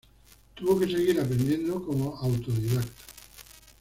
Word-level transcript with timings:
Tuvo 0.55 0.79
que 0.79 0.87
seguir 0.87 1.19
aprendiendo 1.21 1.79
como 1.85 2.15
autodidacta. 2.17 3.03